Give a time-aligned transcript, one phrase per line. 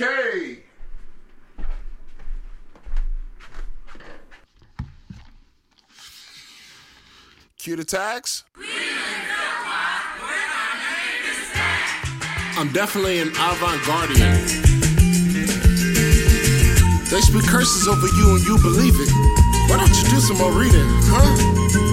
[0.00, 0.58] Okay.
[7.58, 8.44] Cue the tags.
[12.56, 14.18] I'm definitely an avant-gardian.
[17.10, 19.47] They speak curses over you and you believe it.
[19.68, 21.36] Why don't you do some more reading, huh?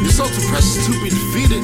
[0.01, 1.59] You're so precious to be defeated.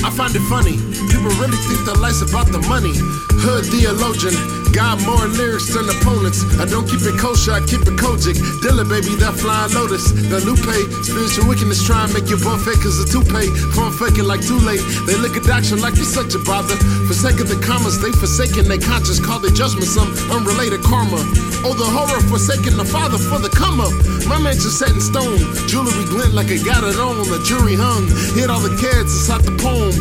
[0.00, 0.80] I find it funny.
[1.12, 2.96] People really think that life's about the money.
[3.44, 4.32] Hood theologian,
[4.72, 6.40] got more lyrics than opponents.
[6.56, 8.40] I don't keep it kosher, I keep it kojic.
[8.64, 10.12] Dilla, baby, that flying lotus.
[10.32, 10.72] The Lupe,
[11.04, 13.52] spiritual wickedness, try and make your boy fake as a toupee.
[13.76, 14.80] Phone faking like too late.
[15.04, 16.80] They look at doctrine like you're such a bother.
[17.04, 21.20] Forsaken the commas, they forsaken their conscience, call their judgment some unrelated karma.
[21.60, 23.92] Oh, the horror forsaking the father for the come up.
[24.24, 25.36] My mansion set in stone,
[25.68, 27.20] jewelry glint like it got it on.
[27.28, 29.92] The jury hung, hit all the cats inside the poem.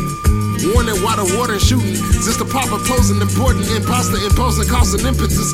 [0.72, 2.00] Warning why the water shooting.
[2.24, 5.52] Just a proper posing important imposter imposing causing impetus.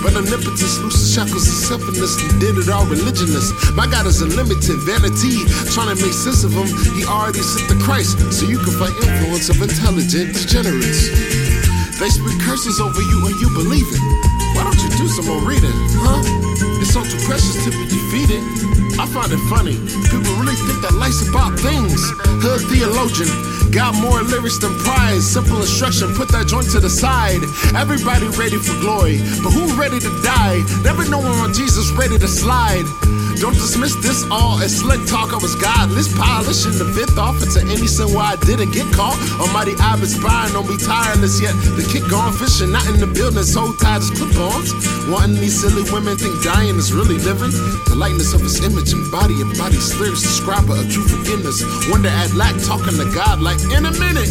[0.00, 3.52] But omnipotence looses shackles of selfishness and did it all religionless.
[3.76, 6.68] My God is unlimited vanity, trying to make sense of him.
[6.96, 11.12] He already sent the Christ, so you can fight influence of intelligent degenerates.
[12.00, 14.41] They speak curses over you and you believe it.
[15.12, 16.24] Some more reading, huh?
[16.80, 18.40] It's so too precious to be defeated.
[18.96, 19.76] I find it funny.
[20.08, 22.00] People really think that life's about things.
[22.40, 23.28] Hood theologian,
[23.68, 25.28] got more lyrics than prize.
[25.28, 27.44] Simple instruction, put that joint to the side.
[27.76, 30.64] Everybody ready for glory, but who ready to die?
[30.80, 32.88] Never know when Jesus ready to slide.
[33.42, 35.34] Don't dismiss this all as slick talk.
[35.34, 39.18] I was godless, polishing the fifth off into any sin why I didn't get caught.
[39.42, 41.50] Almighty I been spying, don't be tireless yet.
[41.74, 44.70] The kick gone fishing, not in the building, so tied as clip-ons.
[45.10, 47.50] Wanting these silly women think dying is really living.
[47.90, 51.66] The likeness of his image and body and body's lyrics, describer of true forgiveness.
[51.90, 54.30] Wonder at lack, talking to God like in a minute.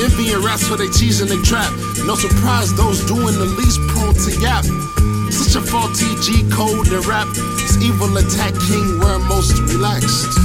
[0.00, 1.68] Envy and raps for they cheese and they trap.
[2.08, 4.64] No surprise, those doing the least prone to yap.
[5.50, 7.26] Such a faulty G code and rap.
[7.58, 10.39] It's evil attack king where most relaxed.